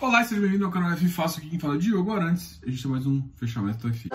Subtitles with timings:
[0.00, 2.60] Olá, seja bem-vindo ao canal F Fácil, aqui quem fala é Diogo Arantes.
[2.66, 4.08] A gente tem mais um fechamento do F.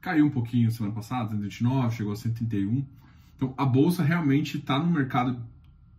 [0.00, 2.84] caiu um pouquinho semana passada, 129, chegou a 131.
[3.36, 5.40] Então a bolsa realmente está no mercado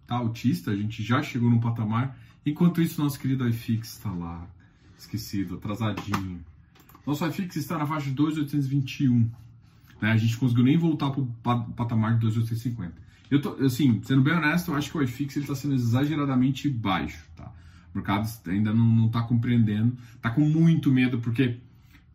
[0.07, 2.17] tá autista, a gente já chegou num patamar.
[2.45, 4.47] Enquanto isso, nosso querido iFix está lá,
[4.97, 6.43] esquecido, atrasadinho.
[7.05, 9.29] Nosso iFix está na faixa de 2,821.
[10.01, 10.11] Né?
[10.11, 12.93] A gente conseguiu nem voltar para o patamar de 2,850.
[13.29, 17.25] Eu tô, assim, sendo bem honesto, eu acho que o iFix está sendo exageradamente baixo.
[17.35, 17.51] Tá?
[17.93, 21.57] O mercado ainda não está compreendendo, está com muito medo, porque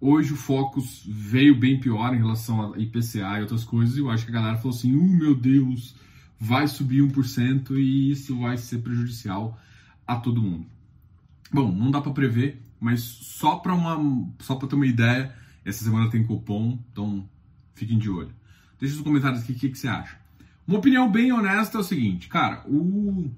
[0.00, 4.10] hoje o Focus veio bem pior em relação a IPCA e outras coisas, e eu
[4.10, 5.96] acho que a galera falou assim: oh, meu Deus,
[6.38, 9.58] vai subir 1% e isso vai ser prejudicial
[10.06, 10.66] a todo mundo.
[11.52, 13.98] Bom, não dá para prever, mas só para uma
[14.38, 17.28] só para ter uma ideia, essa semana tem cupom, então
[17.80, 18.32] fiquem de olho.
[18.78, 20.18] Deixa nos comentários aqui o que, que você acha.
[20.66, 23.30] Uma opinião bem honesta é o seguinte, cara, o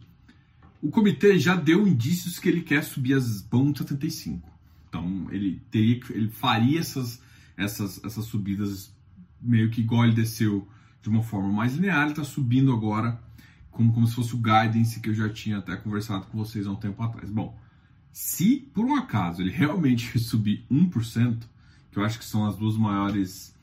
[0.83, 4.51] o comitê já deu indícios que ele quer subir as pontos 75.
[4.89, 7.23] Então, ele teria ele faria essas
[7.57, 8.93] essas essas subidas
[9.41, 10.69] meio que igual ele desceu
[11.01, 13.21] de uma forma mais linear, ele está subindo agora
[13.71, 16.71] como, como se fosse o guidance que eu já tinha até conversado com vocês há
[16.71, 17.31] um tempo atrás.
[17.31, 17.59] Bom,
[18.13, 21.43] se por um acaso ele realmente subir 1%,
[21.91, 23.55] que eu acho que são as duas maiores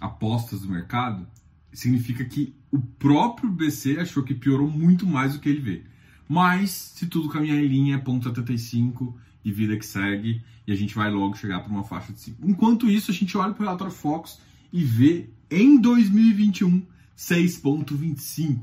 [0.00, 1.26] apostas do mercado,
[1.72, 5.84] significa que o próprio BC achou que piorou muito mais do que ele vê.
[6.28, 10.76] Mas, se tudo caminhar em linha, é ponto 75 e vida que segue, e a
[10.76, 12.46] gente vai logo chegar para uma faixa de 5.
[12.46, 14.38] Enquanto isso, a gente olha para o relatório Fox
[14.72, 18.62] e vê em 2021 6,25.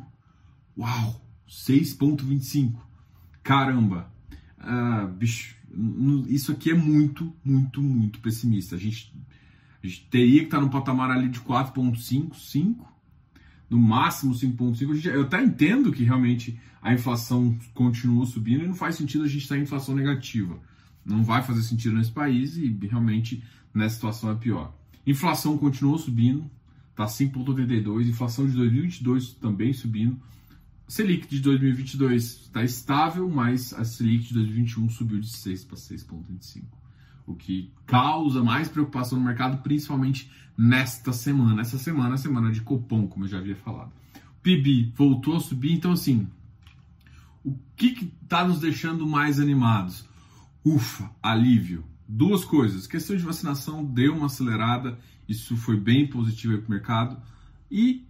[0.77, 2.75] Uau, 6,25.
[3.41, 4.11] Caramba,
[4.59, 5.55] uh, bicho,
[6.27, 8.75] isso aqui é muito, muito, muito pessimista.
[8.75, 9.11] A gente
[10.09, 12.93] teria que estar no patamar ali de 4,5, 5,
[13.69, 15.05] no máximo 5,5.
[15.05, 19.43] Eu até entendo que realmente a inflação continua subindo e não faz sentido a gente
[19.43, 20.59] estar em inflação negativa.
[21.03, 23.43] Não vai fazer sentido nesse país e realmente
[23.73, 24.73] nessa situação é pior.
[25.05, 26.49] Inflação continuou subindo,
[26.91, 30.19] está 5,82, inflação de 2022 também subindo.
[30.87, 36.63] Selic de 2022 está estável, mas a Selic de 2021 subiu de 6 para 6,25,
[37.25, 41.61] o que causa mais preocupação no mercado, principalmente nesta semana.
[41.61, 43.91] Essa semana é semana de Copom, como eu já havia falado.
[44.39, 46.27] O PIB voltou a subir, então assim,
[47.43, 50.07] o que está nos deixando mais animados?
[50.63, 52.85] Ufa, alívio Duas coisas.
[52.85, 57.17] Questão de vacinação deu uma acelerada, isso foi bem positivo para o mercado.
[57.69, 58.05] E,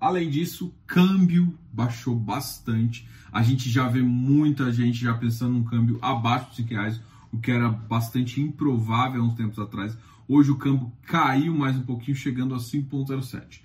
[0.00, 3.08] além disso, câmbio baixou bastante.
[3.30, 7.00] A gente já vê muita gente já pensando num câmbio abaixo de 5 reais,
[7.32, 9.96] o que era bastante improvável há uns tempos atrás.
[10.26, 13.60] Hoje o câmbio caiu mais um pouquinho, chegando a 5,07.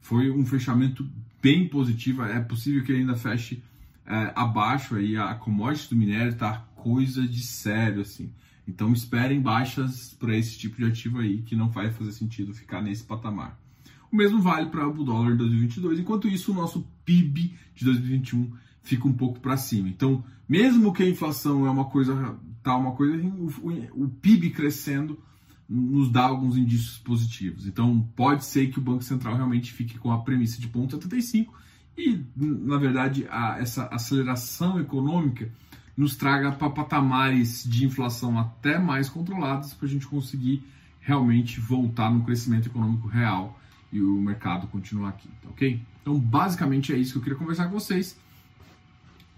[0.00, 1.08] Foi um fechamento
[1.42, 2.22] bem positivo.
[2.22, 3.62] É possível que ele ainda feche
[4.06, 5.16] é, abaixo aí.
[5.16, 8.30] A commodity do minério tá coisa de sério, assim.
[8.66, 12.82] Então esperem baixas para esse tipo de ativo aí que não vai fazer sentido ficar
[12.82, 13.58] nesse patamar.
[14.10, 16.00] O mesmo vale para o dólar de 2022.
[16.00, 18.50] Enquanto isso, o nosso PIB de 2021
[18.88, 19.88] fica um pouco para cima.
[19.88, 23.16] Então, mesmo que a inflação é uma coisa tá uma coisa,
[23.94, 25.18] o, PIB crescendo
[25.68, 27.66] nos dá alguns indícios positivos.
[27.66, 31.54] Então, pode ser que o Banco Central realmente fique com a premissa de ponto 75
[31.96, 35.50] e, na verdade, a, essa aceleração econômica
[35.96, 40.62] nos traga para patamares de inflação até mais controlados para a gente conseguir
[41.00, 43.58] realmente voltar no crescimento econômico real
[43.92, 45.80] e o mercado continuar aqui, tá ok?
[46.02, 48.18] Então, basicamente é isso que eu queria conversar com vocês.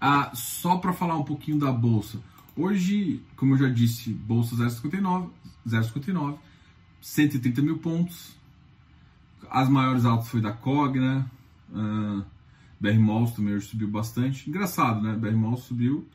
[0.01, 2.19] Ah, só para falar um pouquinho da bolsa.
[2.57, 5.29] Hoje, como eu já disse, bolsa 0,59,
[5.67, 6.37] 0,59,
[6.99, 8.35] 130 mil pontos.
[9.49, 11.29] As maiores altas foi da Cogna,
[11.69, 12.25] uh,
[12.79, 14.49] BR Malls também hoje subiu bastante.
[14.49, 15.15] Engraçado, né?
[15.15, 16.07] BR Malls subiu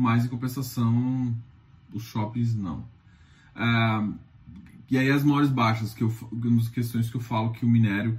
[0.00, 1.34] mas em compensação
[1.92, 2.84] os shoppings não.
[3.54, 4.08] Ah,
[4.90, 7.68] e aí as maiores baixas, que eu, uma das questões que eu falo que o
[7.68, 8.18] minério,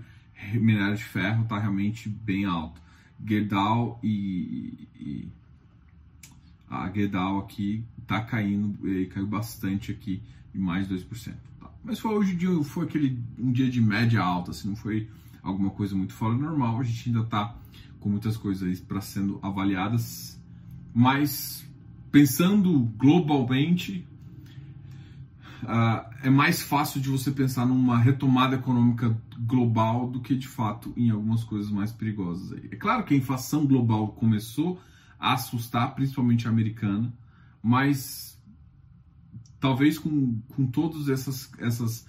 [0.53, 2.79] minério de ferro está realmente bem alto.
[3.25, 5.27] Gerdau e, e
[6.69, 8.77] a Gerdau aqui está caindo,
[9.09, 10.21] caiu bastante aqui,
[10.53, 11.33] de mais de 2%.
[11.59, 11.69] Tá?
[11.83, 15.09] Mas foi hoje foi aquele um dia de média alta, assim, não foi
[15.41, 16.79] alguma coisa muito fora do normal.
[16.79, 17.55] A gente ainda está
[17.99, 20.39] com muitas coisas para sendo avaliadas,
[20.93, 21.65] mas
[22.11, 24.05] pensando globalmente,
[25.63, 30.93] uh, é mais fácil de você pensar numa retomada econômica global do que de fato
[30.95, 32.53] em algumas coisas mais perigosas.
[32.53, 32.69] Aí.
[32.71, 34.79] É claro que a inflação global começou
[35.19, 37.13] a assustar, principalmente a americana,
[37.61, 38.39] mas
[39.59, 42.07] talvez com, com todas essas, essas,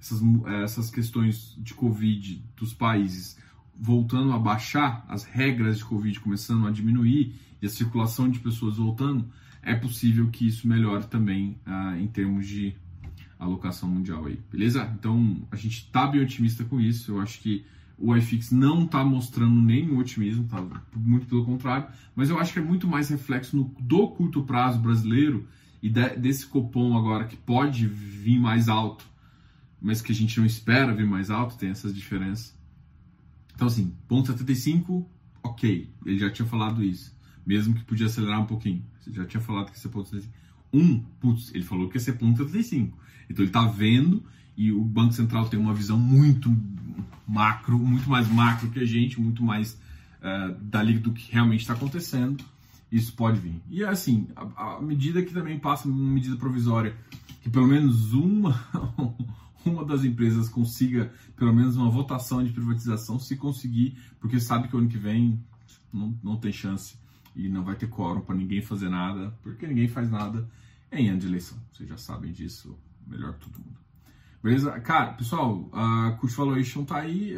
[0.00, 0.22] essas,
[0.62, 3.36] essas questões de Covid dos países
[3.76, 8.76] voltando a baixar, as regras de Covid começando a diminuir e a circulação de pessoas
[8.76, 9.28] voltando,
[9.62, 12.76] é possível que isso melhore também uh, em termos de
[13.44, 14.90] alocação mundial aí, beleza?
[14.98, 17.12] Então a gente está bem otimista com isso.
[17.12, 17.64] Eu acho que
[17.96, 20.60] o iFix não está mostrando nenhum otimismo, tá?
[20.96, 24.80] muito pelo contrário, mas eu acho que é muito mais reflexo no, do curto prazo
[24.80, 25.46] brasileiro
[25.82, 29.04] e de, desse cupom agora que pode vir mais alto,
[29.80, 32.56] mas que a gente não espera vir mais alto, tem essas diferenças.
[33.54, 35.08] Então assim, ponto 75,
[35.42, 37.16] ok, ele já tinha falado isso,
[37.46, 40.44] mesmo que podia acelerar um pouquinho, já tinha falado que esse ponto 75.
[40.72, 42.98] Um, putz, ele falou que ia ser ponto 75.
[43.28, 44.22] Então ele está vendo
[44.56, 46.54] e o Banco Central tem uma visão muito
[47.26, 49.74] macro, muito mais macro que a gente, muito mais
[50.20, 52.44] uh, dali do que realmente está acontecendo.
[52.90, 53.60] Isso pode vir.
[53.68, 56.96] E assim, a, medida que também passa uma medida provisória,
[57.42, 58.64] que pelo menos uma,
[59.66, 64.76] uma das empresas consiga pelo menos uma votação de privatização, se conseguir, porque sabe que
[64.76, 65.40] o ano que vem
[65.92, 66.96] não, não tem chance
[67.34, 70.48] e não vai ter quórum para ninguém fazer nada, porque ninguém faz nada
[70.92, 71.58] em ano de eleição.
[71.72, 73.78] Vocês já sabem disso melhor que todo mundo.
[74.42, 74.70] Beleza?
[74.80, 77.34] Cara, pessoal, a Cult Valuation tá aí.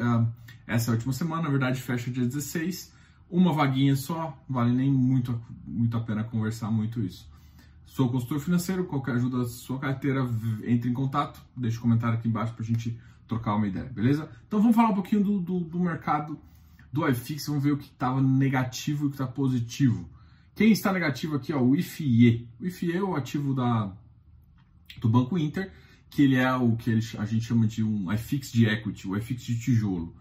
[0.66, 2.92] Essa é a última semana, na verdade, fecha dia 16.
[3.30, 7.30] Uma vaguinha só, vale nem muito, muito a pena conversar muito isso.
[7.84, 10.28] Sou consultor financeiro, qualquer ajuda da sua carteira,
[10.64, 14.28] entre em contato, deixe um comentário aqui embaixo pra gente trocar uma ideia, beleza?
[14.46, 16.38] Então vamos falar um pouquinho do, do, do mercado
[16.92, 20.08] do iFix, vamos ver o que estava negativo e o que está positivo.
[20.54, 22.48] Quem está negativo aqui, ó, o IFIE.
[22.58, 23.92] O IFIE é o ativo da,
[24.98, 25.72] do Banco Inter,
[26.10, 29.42] que ele é o que a gente chama de um iFix de equity, o iFix
[29.42, 30.14] de tijolo.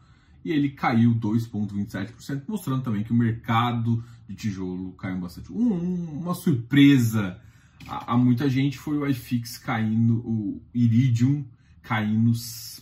[0.44, 5.52] E ele caiu 2,27%, mostrando também que o mercado de tijolo caiu bastante.
[5.52, 7.40] Um, uma surpresa
[7.88, 11.46] a, a, muita gente foi o iFix caindo, o Iridium
[11.82, 12.32] caindo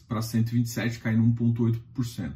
[0.08, 2.34] para 127, caindo 1,8%.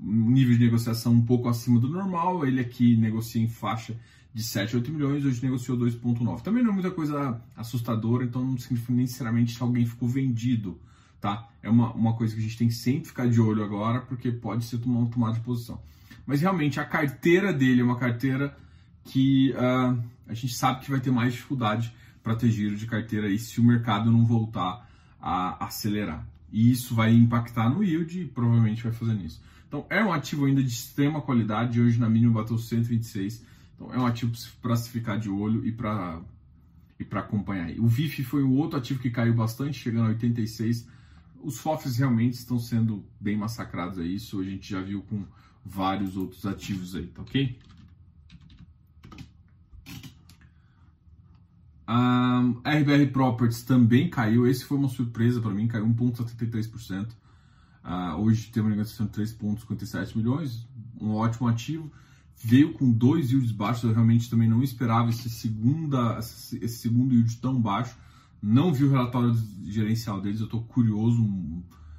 [0.00, 3.94] Um nível de negociação um pouco acima do normal, ele aqui negocia em faixa
[4.32, 6.42] de 7 a 8 milhões, hoje negociou 2,9.
[6.42, 10.78] Também não é muita coisa assustadora, então não significa necessariamente que alguém ficou vendido,
[11.20, 11.48] tá?
[11.62, 14.30] É uma, uma coisa que a gente tem que sempre ficar de olho agora, porque
[14.30, 15.80] pode ser uma tomada de posição.
[16.24, 18.56] Mas realmente a carteira dele é uma carteira
[19.04, 21.92] que uh, a gente sabe que vai ter mais dificuldade
[22.22, 24.88] para ter giro de carteira aí se o mercado não voltar
[25.20, 26.24] a acelerar.
[26.52, 29.42] E isso vai impactar no yield e provavelmente vai fazer nisso.
[29.66, 33.44] Então é um ativo ainda de extrema qualidade, hoje na mínima bateu 126
[33.80, 36.20] então é um ativo para se ficar de olho e para
[36.98, 37.70] e para acompanhar.
[37.78, 40.86] O VIF foi o outro ativo que caiu bastante, chegando a 86.
[41.42, 45.24] Os FOFs realmente estão sendo bem massacrados aí, isso a gente já viu com
[45.64, 47.58] vários outros ativos aí, tá ok?
[51.88, 57.08] Um, RBR Properties também caiu, esse foi uma surpresa para mim, caiu 1,73%.
[57.82, 60.68] Uh, hoje tem uma negociação de 3,57 milhões,
[61.00, 61.90] um ótimo ativo
[62.42, 67.36] veio com dois yields baixos, eu realmente também não esperava esse, segunda, esse segundo yield
[67.36, 67.96] tão baixo.
[68.42, 71.22] Não vi o relatório gerencial deles, eu estou curioso,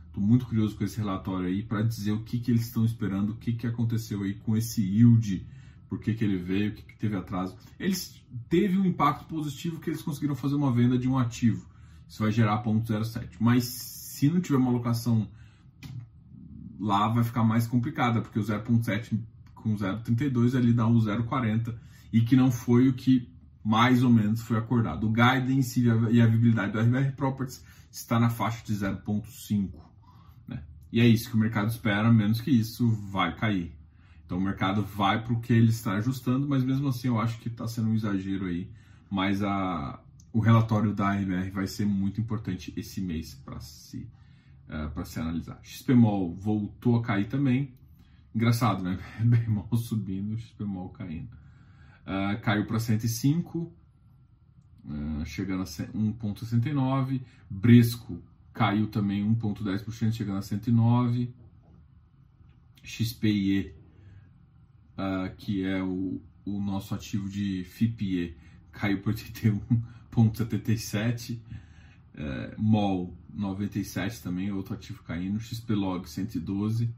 [0.08, 3.32] estou muito curioso com esse relatório aí para dizer o que, que eles estão esperando,
[3.32, 5.46] o que, que aconteceu aí com esse yield,
[5.88, 7.56] por que, que ele veio, o que, que teve atraso.
[7.80, 8.20] Eles
[8.50, 11.70] teve um impacto positivo que eles conseguiram fazer uma venda de um ativo.
[12.08, 13.30] Isso vai gerar 0,07.
[13.40, 15.30] Mas se não tiver uma alocação
[16.80, 19.20] lá, vai ficar mais complicada, porque o 0,7
[19.62, 21.74] com 0,32, ele dá um 0,40
[22.12, 23.32] e que não foi o que
[23.64, 25.08] mais ou menos foi acordado.
[25.08, 29.72] O guidance e a viabilidade do RBR Properties está na faixa de 0,5.
[30.48, 30.64] Né?
[30.92, 33.76] E é isso que o mercado espera, menos que isso vai cair.
[34.26, 37.38] Então o mercado vai para o que ele está ajustando, mas mesmo assim eu acho
[37.40, 38.72] que está sendo um exagero aí.
[39.10, 40.02] Mas a,
[40.32, 44.10] o relatório da RBR vai ser muito importante esse mês para se,
[44.70, 45.60] uh, para se analisar.
[45.62, 47.74] XPMOL voltou a cair também,
[48.34, 48.98] Engraçado, né?
[49.24, 51.30] Bemol subindo, bemol caindo.
[52.02, 53.72] Uh, caiu para 105, uh,
[55.26, 57.22] chegando a 1,69.
[57.50, 58.24] Bresco
[58.54, 61.34] caiu também 1,10%, chegando a 109.
[62.84, 63.76] XPIE,
[64.98, 68.36] uh, que é o, o nosso ativo de FIPE,
[68.72, 71.40] caiu para 81,77.
[72.14, 75.40] Uh, MOL 97 também, outro ativo caindo.
[75.40, 76.92] XPlog 112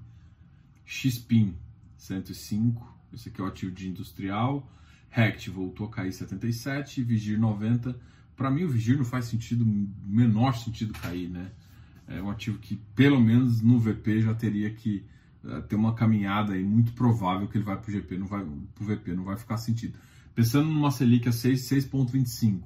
[0.85, 1.55] XPIN
[1.97, 4.69] 105, esse aqui é o ativo de industrial.
[5.09, 7.95] Rect voltou a cair 77, Vigir 90.
[8.35, 9.63] Para mim o Vigir não faz sentido,
[10.05, 11.51] menor sentido cair, né?
[12.07, 15.05] É um ativo que pelo menos no VP já teria que
[15.43, 18.43] uh, ter uma caminhada aí muito provável que ele vai para o GP, não vai
[18.43, 19.97] para o VP, não vai ficar sentido.
[20.35, 22.61] Pensando numa Selic a 6,25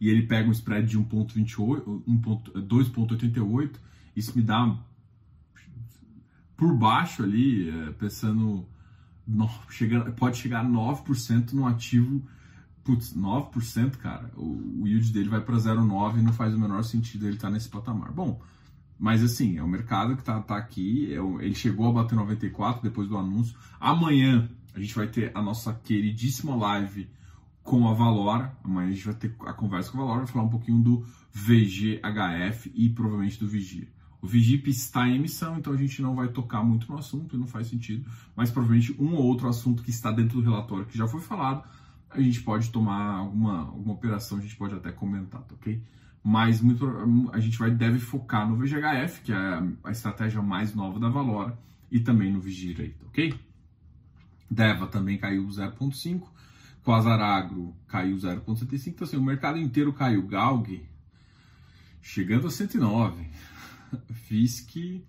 [0.00, 3.70] e ele pega um spread de 1,28, 2,88,
[4.14, 4.78] isso me dá
[6.58, 8.66] por baixo ali, é, pensando,
[9.24, 9.48] no,
[10.16, 12.20] pode chegar a 9% no ativo,
[12.82, 16.82] putz, 9%, cara, o, o yield dele vai para 0,9 e não faz o menor
[16.82, 18.10] sentido ele estar tá nesse patamar.
[18.10, 18.42] Bom,
[18.98, 22.82] mas assim, é o mercado que está tá aqui, é, ele chegou a bater 94
[22.82, 23.56] depois do anúncio.
[23.78, 27.08] Amanhã a gente vai ter a nossa queridíssima live
[27.62, 28.58] com a Valora.
[28.64, 31.06] Amanhã a gente vai ter a conversa com a Valora, vai falar um pouquinho do
[31.32, 33.86] VGHF e provavelmente do Vigia.
[34.20, 37.46] O Vigip está em emissão, então a gente não vai tocar muito no assunto, não
[37.46, 41.06] faz sentido, mas provavelmente um ou outro assunto que está dentro do relatório que já
[41.06, 41.62] foi falado,
[42.10, 45.80] a gente pode tomar alguma, alguma operação, a gente pode até comentar, tá ok?
[46.22, 46.86] Mas muito,
[47.32, 51.56] a gente vai, deve focar no VGHF, que é a estratégia mais nova da Valora,
[51.90, 53.34] e também no Vigira aí, tá ok?
[54.50, 56.28] Deva também caiu 0,5,
[56.82, 60.26] Quasar Agro caiu 0,75, então assim, o mercado inteiro caiu.
[60.26, 60.88] Galg
[62.00, 63.26] chegando a 109.
[64.12, 65.02] FISC,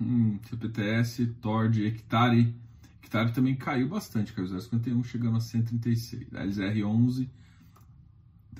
[0.00, 2.54] hum, CPTS, Tord, Hectare.
[3.02, 6.34] Hectare também caiu bastante, caiu 0,51, chegando a 136.
[6.34, 7.28] A LZR11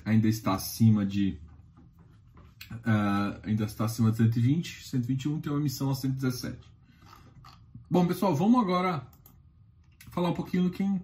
[0.05, 1.37] ainda está acima de.
[2.71, 6.57] Uh, ainda está acima de 120, 121 tem uma emissão a 117.
[7.89, 9.05] Bom, pessoal, vamos agora
[10.09, 11.03] falar um pouquinho do quem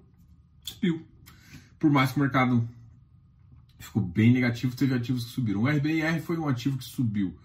[0.63, 1.05] subiu
[1.79, 2.67] por mais que o mercado
[3.79, 5.63] ficou bem negativo, teve ativos que subiram.
[5.63, 7.37] O RBIR foi um ativo que subiu.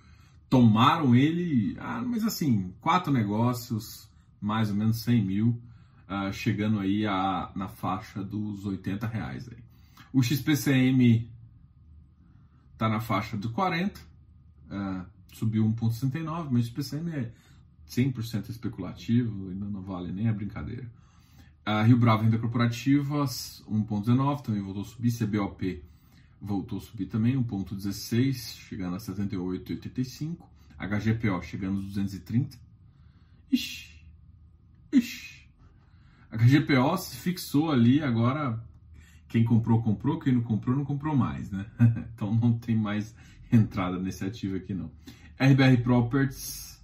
[0.52, 4.06] Tomaram ele, ah, mas assim, quatro negócios,
[4.38, 5.62] mais ou menos 100 mil,
[6.06, 9.48] uh, chegando aí a, na faixa dos 80 reais.
[9.48, 9.56] Aí.
[10.12, 11.26] O XPCM
[12.74, 17.32] está na faixa dos 40, uh, subiu 1,69, mas o XPCM é
[17.88, 20.86] 100% especulativo, ainda não vale nem a brincadeira.
[21.64, 25.12] A Rio Bravo Renda Corporativa, 1,19, também voltou a subir.
[25.12, 25.82] CBOP
[26.42, 30.38] voltou a subir também, 1,16, chegando a 78,85.
[30.76, 32.58] HGPO chegando a 230.
[33.50, 34.04] Ixi,
[34.92, 35.46] ixi.
[36.32, 38.60] HGPO se fixou ali, agora
[39.28, 41.66] quem comprou, comprou, quem não comprou, não comprou mais, né?
[42.12, 43.14] então não tem mais
[43.52, 44.90] entrada nesse ativo aqui não.
[45.38, 46.82] RBR Properties,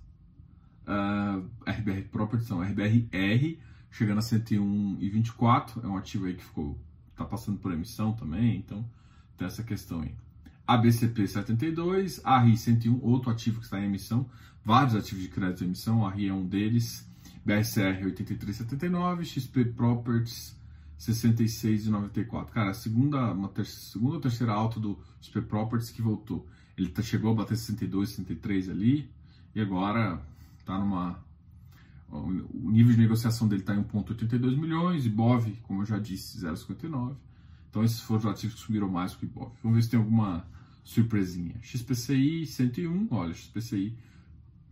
[0.87, 3.59] uh, ah, RBR Properties, não, RBRR,
[3.91, 5.83] chegando a 101,24.
[5.83, 6.79] É um ativo aí que ficou
[7.17, 8.89] tá passando por emissão também, então
[9.39, 10.15] tem essa questão aí.
[10.67, 14.29] ABCP 72, ARRI 101, outro ativo que está em emissão,
[14.63, 17.09] vários ativos de crédito em emissão, ARRI é um deles,
[17.45, 20.55] BSR 83,79, XP Properties
[20.99, 22.51] 66,94.
[22.51, 26.47] Cara, a segunda, uma ter, segunda ou terceira alta do XP Properties que voltou.
[26.77, 29.11] Ele tá, chegou a bater 62, 63 ali,
[29.55, 30.21] e agora
[30.67, 31.27] tá numa
[32.11, 36.39] o nível de negociação dele está em 1,82 milhões, e BOV, como eu já disse,
[36.39, 37.17] 0,59.
[37.71, 39.53] Então esses foram os ativos que subiram mais que o BOV.
[39.63, 40.47] Vamos ver se tem alguma
[40.85, 41.55] surpresinha.
[41.63, 43.97] XPCI 101, olha, XPCI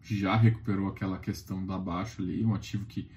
[0.01, 3.09] já recuperou aquela questão da baixa ali, um ativo que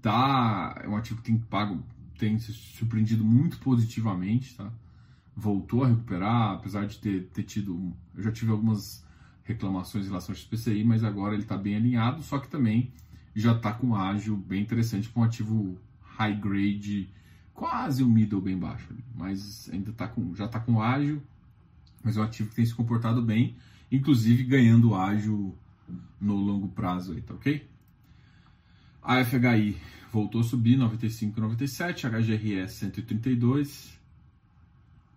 [0.00, 1.82] tá, é um ativo que tem pago,
[2.16, 4.72] tem se surpreendido muito positivamente, tá?
[5.34, 9.04] Voltou a recuperar, apesar de ter, ter tido, eu já tive algumas
[9.44, 12.92] reclamações em relação ao XPCI, mas agora ele está bem alinhado, só que também
[13.34, 17.10] já está com ágil bem interessante, com um ativo high grade,
[17.56, 21.22] quase um middle bem baixo, mas ainda tá com, já está com ágil,
[22.04, 23.56] mas é um ativo que tem se comportado bem,
[23.90, 25.56] inclusive ganhando ágil
[26.20, 27.66] no longo prazo aí, tá ok?
[29.02, 29.76] A FHI
[30.12, 33.98] voltou a subir 95,97, HGRS 132,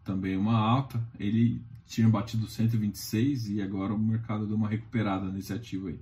[0.03, 5.51] também uma alta, ele tinha batido 126 e agora o mercado deu uma recuperada nesse
[5.51, 5.99] ativo aí.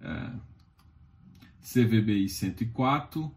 [0.00, 0.30] É,
[1.62, 3.34] CVBI 104,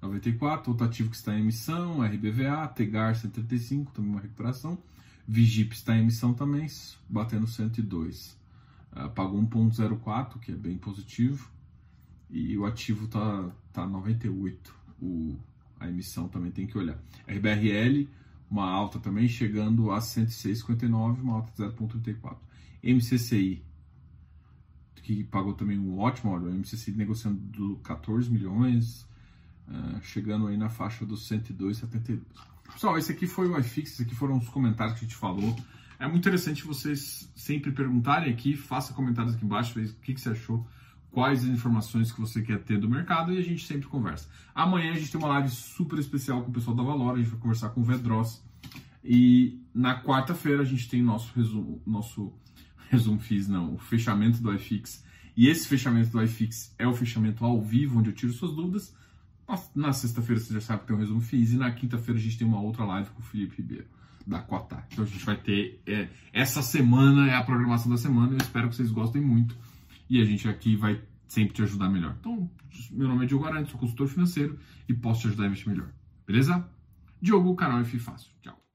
[0.00, 4.78] 94, outro ativo que está em emissão, RBVA, Tegar 135, também uma recuperação,
[5.26, 6.66] Vigip está em emissão também,
[7.08, 8.36] batendo 102.
[8.92, 11.50] Uh, pagou 1.04, que é bem positivo,
[12.30, 15.36] e o ativo está tá 98, o,
[15.78, 16.98] a emissão também tem que olhar.
[17.26, 18.08] RBRL,
[18.50, 22.36] uma alta também, chegando a 106,59, uma alta de 0,34.
[22.82, 23.66] MCCI
[25.06, 29.06] que pagou também um ótimo óleo, o MCC negociando 14 milhões,
[29.68, 32.20] uh, chegando aí na faixa dos 102,72.
[32.72, 35.56] Pessoal, esse aqui foi o iFix, esses aqui foram os comentários que a gente falou.
[35.98, 40.30] É muito interessante vocês sempre perguntarem aqui, faça comentários aqui embaixo, o que, que você
[40.30, 40.66] achou,
[41.10, 44.28] quais as informações que você quer ter do mercado e a gente sempre conversa.
[44.54, 47.30] Amanhã a gente tem uma live super especial com o pessoal da Valor, a gente
[47.30, 48.44] vai conversar com o Vedros.
[49.02, 52.34] E na quarta-feira a gente tem nosso resumo, nosso
[52.90, 55.04] resumo fiz não, o fechamento do iFix.
[55.36, 58.94] E esse fechamento do iFix é o fechamento ao vivo, onde eu tiro suas dúvidas.
[59.74, 62.36] Na sexta-feira você já sabe que tem um resumo FIIs e na quinta-feira a gente
[62.36, 63.86] tem uma outra live com o Felipe Ribeiro,
[64.26, 64.84] da Quatá.
[64.90, 65.80] Então a gente vai ter.
[65.86, 69.56] É, essa semana é a programação da semana, eu espero que vocês gostem muito
[70.10, 72.16] e a gente aqui vai sempre te ajudar melhor.
[72.20, 72.50] Então,
[72.90, 75.88] meu nome é Diogo Arantes, sou consultor financeiro e posso te ajudar a investir melhor.
[76.26, 76.68] Beleza?
[77.20, 78.30] Diogo, canal F Fácil.
[78.42, 78.65] Tchau.